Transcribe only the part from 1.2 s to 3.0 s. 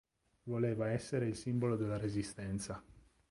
il simbolo della resistenza.